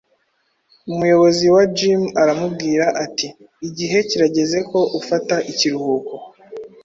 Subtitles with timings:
[0.91, 3.27] Umuyobozi wa Jim aramubwira ati:
[3.67, 6.13] "Igihe kirageze ko ufata ikiruhuko.